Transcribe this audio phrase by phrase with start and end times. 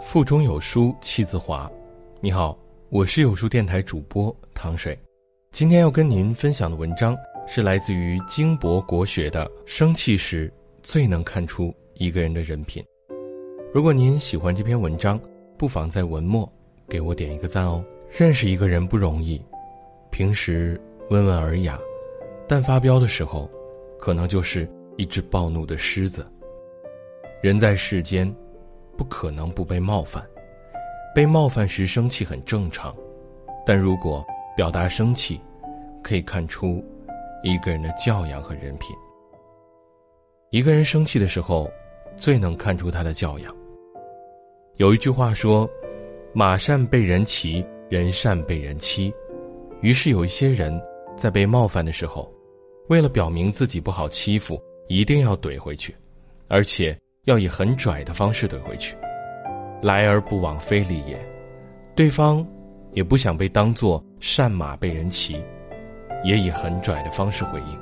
[0.00, 1.68] 腹中有书气自华。
[2.20, 2.56] 你好，
[2.88, 4.96] 我是有书电台主播糖水。
[5.50, 7.16] 今天要跟您分享的文章
[7.48, 10.52] 是来自于金博国学的《生气时
[10.84, 12.80] 最能看出一个人的人品》。
[13.74, 15.20] 如果您喜欢这篇文章，
[15.56, 16.50] 不妨在文末
[16.88, 17.84] 给我点一个赞哦。
[18.08, 19.42] 认识一个人不容易，
[20.12, 20.80] 平时
[21.10, 21.76] 温文尔雅，
[22.46, 23.50] 但发飙的时候，
[23.98, 26.24] 可能就是一只暴怒的狮子。
[27.42, 28.32] 人在世间。
[28.98, 30.22] 不可能不被冒犯，
[31.14, 32.92] 被冒犯时生气很正常，
[33.64, 35.40] 但如果表达生气，
[36.02, 36.84] 可以看出
[37.44, 38.94] 一个人的教养和人品。
[40.50, 41.70] 一个人生气的时候，
[42.16, 43.56] 最能看出他的教养。
[44.78, 45.68] 有一句话说
[46.34, 49.14] ：“马善被人骑，人善被人欺。”
[49.80, 50.76] 于是有一些人
[51.16, 52.32] 在被冒犯的时候，
[52.88, 55.94] 为了表明自己不好欺负，一定要怼回去，
[56.48, 56.98] 而且。
[57.28, 58.96] 要以很拽的方式怼回去，
[59.82, 61.14] 来而不往非礼也。
[61.94, 62.44] 对方
[62.94, 65.44] 也不想被当作善马被人骑，
[66.24, 67.78] 也以很拽的方式回应。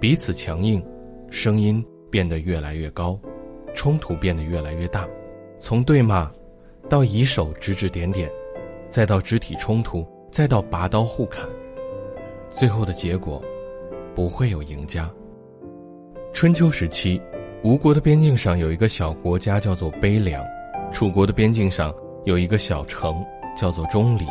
[0.00, 0.84] 彼此强硬，
[1.30, 3.16] 声音变得越来越高，
[3.72, 5.08] 冲突变得越来越大。
[5.60, 6.28] 从对骂，
[6.88, 8.28] 到以手指指点点，
[8.88, 11.48] 再到肢体冲突，再到拔刀互砍，
[12.48, 13.40] 最后的结果
[14.12, 15.08] 不会有赢家。
[16.32, 17.22] 春秋时期。
[17.62, 20.42] 吴国的边境上有一个小国家叫做悲凉，
[20.90, 21.94] 楚国的边境上
[22.24, 23.22] 有一个小城
[23.54, 24.24] 叫做钟离，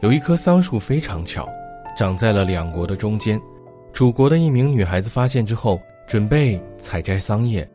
[0.00, 1.48] 有一棵桑树非常巧，
[1.96, 3.40] 长在了两国的中间。
[3.92, 7.68] 楚国的一名女孩子发现之后，准备采摘桑叶，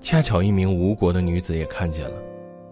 [0.00, 2.16] 恰巧一名吴国的女子也看见了，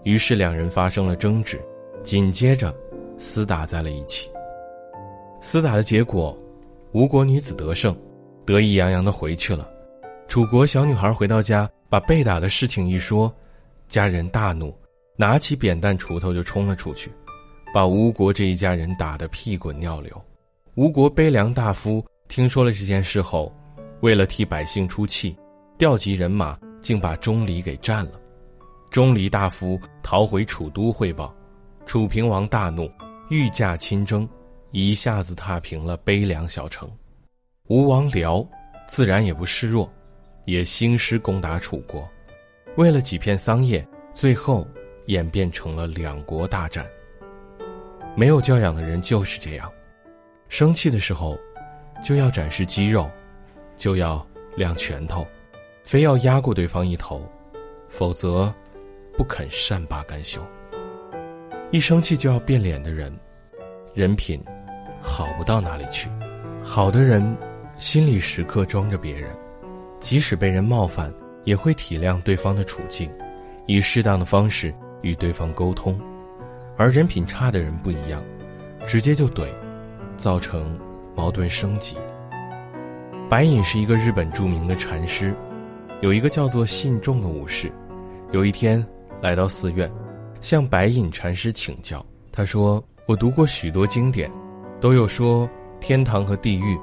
[0.03, 1.61] 于是两人发生了争执，
[2.03, 2.75] 紧接着
[3.17, 4.29] 厮打在了一起。
[5.41, 6.37] 厮打的结果，
[6.91, 7.97] 吴国女子得胜，
[8.45, 9.71] 得意洋洋地回去了。
[10.29, 13.35] 楚国小女孩回到家，把被打的事情一说，
[13.89, 14.77] 家人大怒，
[15.17, 17.11] 拿起扁担、锄头就冲了出去，
[17.73, 20.23] 把吴国这一家人打得屁滚尿流。
[20.75, 23.51] 吴国悲凉大夫听说了这件事后，
[24.01, 25.35] 为了替百姓出气，
[25.79, 28.21] 调集人马，竟把钟离给占了。
[28.91, 31.35] 钟离大夫逃回楚都汇报，
[31.87, 32.87] 楚平王大怒，
[33.31, 34.29] 御驾亲征，
[34.73, 36.87] 一下子踏平了悲凉小城。
[37.69, 38.47] 吴王僚
[38.87, 39.91] 自然也不示弱。
[40.49, 42.09] 也兴师攻打楚国，
[42.77, 44.67] 为了几片桑叶，最后
[45.05, 46.89] 演变成了两国大战。
[48.17, 49.71] 没有教养的人就是这样，
[50.49, 51.39] 生气的时候
[52.03, 53.11] 就要展示肌肉，
[53.77, 54.27] 就要
[54.57, 55.27] 亮拳头，
[55.85, 57.31] 非要压过对方一头，
[57.87, 58.51] 否则
[59.19, 60.41] 不肯善罢甘休。
[61.71, 63.15] 一生气就要变脸的人，
[63.93, 64.43] 人品
[64.99, 66.09] 好不到哪里去。
[66.63, 67.37] 好的人
[67.77, 69.29] 心里时刻装着别人。
[70.01, 71.13] 即使被人冒犯，
[71.45, 73.11] 也会体谅对方的处境，
[73.67, 74.73] 以适当的方式
[75.03, 75.99] 与对方沟通。
[76.77, 78.23] 而人品差的人不一样，
[78.87, 79.47] 直接就怼，
[80.17, 80.79] 造成
[81.17, 81.97] 矛盾升级。
[83.29, 85.35] 白隐是一个日本著名的禅师，
[86.01, 87.71] 有一个叫做信众的武士，
[88.31, 88.85] 有一天
[89.21, 89.91] 来到寺院，
[90.41, 92.05] 向白隐禅师请教。
[92.31, 94.31] 他说：“我读过许多经典，
[94.81, 96.79] 都有说天堂和地狱，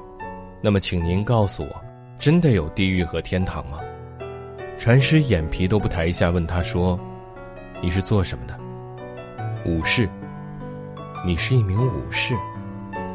[0.60, 1.82] 那么请您告诉我。”
[2.18, 3.80] 真的有地狱和天堂吗？
[4.78, 6.98] 禅师眼皮都不抬一下，问他说
[7.80, 8.58] ：“你是做什么的？”
[9.64, 10.08] 武士。
[11.24, 12.36] 你是一名武士。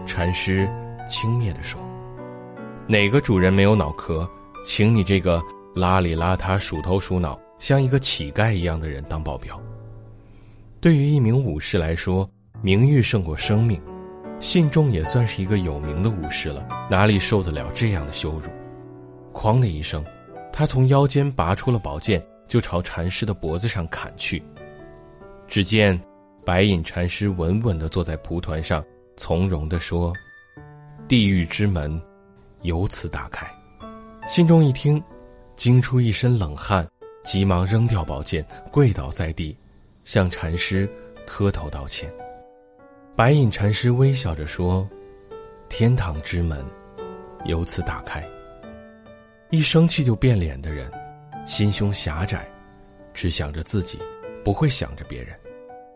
[0.06, 0.68] 禅师
[1.08, 1.80] 轻蔑地说
[2.88, 4.30] ：“哪个主人没有脑壳，
[4.66, 5.42] 请你这个
[5.76, 9.60] 邋里邋遢、鼠头鼠脑、像一个乞丐一样的人当保镖？”
[10.82, 12.30] 对于一名武士来说，
[12.62, 13.80] 名誉胜过生命。
[14.40, 18.50] 信众也算是一个有名的武士了，哪里受得了这样的羞辱？
[19.34, 20.04] 哐的一声，
[20.52, 24.42] 他从腰间拔出了宝剑，就朝禅师的脖子上砍去。
[25.48, 26.00] 只见
[26.46, 28.84] 白隐禅师稳稳地坐在蒲团上，
[29.18, 30.14] 从容地说
[31.08, 32.02] ：“地狱之门，
[32.62, 33.46] 由此打开。”
[34.28, 35.02] 信中一听，
[35.56, 36.88] 惊出一身冷汗，
[37.24, 39.56] 急忙扔掉宝剑，跪倒在地，
[40.04, 40.90] 向禅师
[41.26, 42.12] 磕头道歉。
[43.16, 44.88] 白隐禅师微笑着说
[45.70, 46.64] ：“天堂之门，
[47.46, 48.26] 由此打开。”
[49.52, 50.90] 一生气就变脸的人，
[51.46, 52.50] 心胸狭窄，
[53.14, 54.00] 只想着自己，
[54.46, 55.36] 不会想着别人。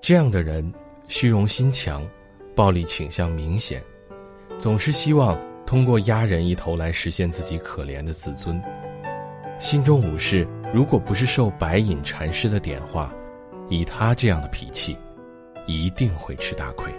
[0.02, 0.74] 这样的人，
[1.08, 2.06] 虚荣心强，
[2.54, 3.82] 暴力倾向明显，
[4.60, 8.62] 总是希望通过压人一头来实现自己可怜的自尊。
[9.58, 13.10] 心中武士，如果不是受白隐禅师的点化，
[13.70, 14.98] 以他这样的脾气，
[15.66, 16.94] 一定会吃大亏。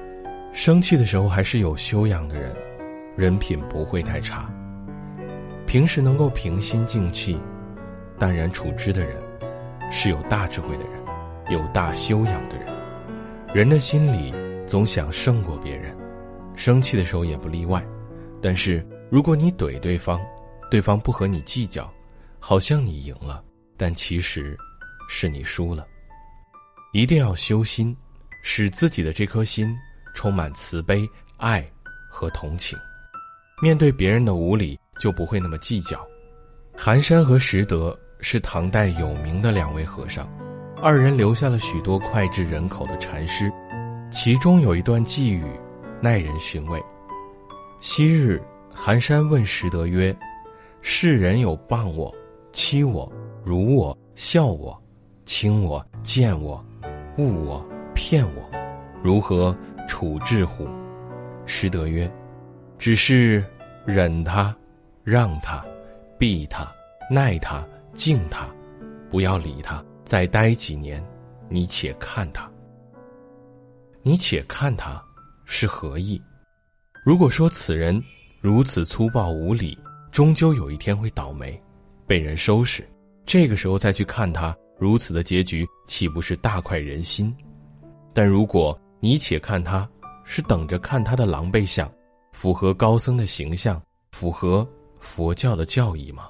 [0.55, 2.57] 生气的时候还是有修养的人，
[3.15, 4.51] 人品不会太差。
[5.67, 7.39] 平时能够平心静气、
[8.19, 9.21] 淡然处之的人，
[9.91, 10.97] 是有大智慧的人。
[11.49, 12.67] 有大修养的人。
[13.55, 14.35] 人的心里
[14.67, 15.97] 总想胜过别人，
[16.57, 17.87] 生气的时候也不例外。
[18.43, 20.21] 但是如果你怼对方，
[20.69, 21.89] 对方不和你计较，
[22.41, 23.45] 好像你赢了，
[23.77, 24.59] 但其实
[25.09, 25.87] 是你输了。
[26.93, 27.97] 一定要修心，
[28.43, 29.73] 使自己的这颗心
[30.15, 31.65] 充满慈悲、爱
[32.11, 32.77] 和同情。
[33.63, 35.99] 面对别人的无理，就不会那么计较。
[36.77, 40.29] 寒山和拾得是唐代有名的两位和尚，
[40.83, 43.51] 二人留下了许多脍炙人口的禅诗，
[44.11, 45.45] 其中有一段寄语，
[46.01, 46.83] 耐人寻味。
[47.81, 50.17] 昔日，寒山问拾得曰
[50.81, 52.15] ：“世人有谤我、
[52.53, 53.11] 欺我、
[53.45, 54.79] 辱我、笑我、
[55.25, 56.65] 轻我、贱我、
[57.19, 57.65] 误我、
[57.95, 58.43] 骗我，
[59.03, 59.57] 如何
[59.89, 60.67] 处置乎？”
[61.47, 62.11] 拾得曰。
[62.79, 63.43] 只是
[63.87, 64.55] 忍他，
[65.07, 65.65] 让他，
[66.19, 66.69] 避他，
[67.09, 67.65] 耐他，
[67.95, 68.53] 敬他，
[69.09, 69.81] 不要理他。
[70.05, 71.01] 再待几年，
[71.49, 72.51] 你且看他。
[74.03, 75.01] 你且看他，
[75.45, 76.21] 是何意？
[77.05, 78.03] 如果说此人
[78.41, 79.79] 如此粗暴无礼，
[80.11, 81.57] 终究有一天会倒霉，
[82.05, 82.85] 被人收拾。
[83.25, 87.33] 这个时候再去看他如此的结局，岂不是大快人心？
[88.13, 89.89] 但如果你且看他，
[90.25, 91.89] 是等着看他的狼狈相。
[92.33, 93.81] 符合高僧的形象，
[94.11, 94.69] 符合
[95.07, 96.29] 佛教的教义吗？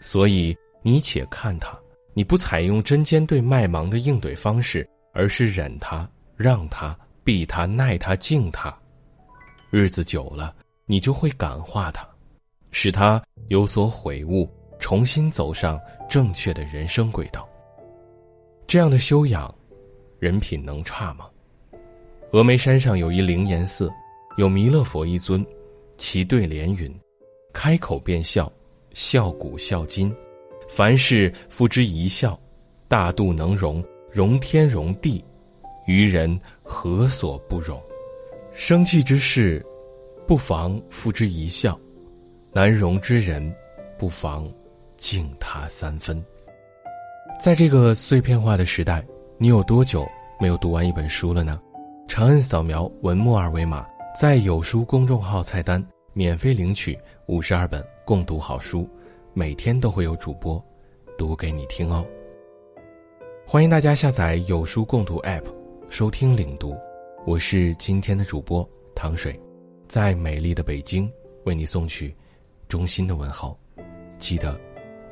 [0.00, 1.76] 所以你且看他，
[2.14, 8.72] 你不采用针尖对麦芒的应对方式，而是忍他、让他、避他、耐他、敬他，
[9.70, 10.54] 日子久了，
[10.86, 12.08] 你就会感化他，
[12.70, 14.48] 使他有所悔悟，
[14.78, 15.78] 重新走上
[16.08, 17.48] 正确的人生轨道。
[18.68, 19.52] 这样的修养，
[20.20, 21.28] 人品能差吗？
[22.30, 23.92] 峨眉山上有一灵岩寺。
[24.36, 25.46] 有弥勒佛一尊，
[25.96, 26.92] 其对联云
[27.54, 28.52] ：“开口便笑，
[28.92, 30.14] 笑古笑今，
[30.68, 32.38] 凡事付之一笑，
[32.88, 35.24] 大度能容，容天容地，
[35.86, 37.80] 于人何所不容？
[38.54, 39.64] 生气之事，
[40.26, 41.78] 不妨付之一笑；
[42.52, 43.54] 难容之人，
[43.96, 44.46] 不妨
[44.98, 46.22] 敬他三分。”
[47.40, 49.02] 在这个碎片化的时代，
[49.38, 50.06] 你有多久
[50.40, 51.60] 没有读完一本书了呢？
[52.08, 53.86] 长按扫描文末二维码。
[54.16, 55.84] 在有书公众号菜单
[56.14, 56.96] 免费领取
[57.26, 58.88] 五十二本共读好书，
[59.32, 60.64] 每天都会有主播
[61.18, 62.06] 读给你听哦。
[63.44, 65.44] 欢迎大家下载有书共读 App
[65.90, 66.76] 收听领读，
[67.26, 69.38] 我是今天的主播糖水，
[69.88, 71.12] 在美丽的北京
[71.46, 72.14] 为你送去
[72.68, 73.58] 衷心的问候，
[74.16, 74.58] 记得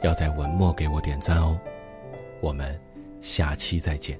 [0.03, 1.59] 要在文末给我点赞哦。
[2.41, 2.81] 我们
[3.21, 4.19] 下期再见。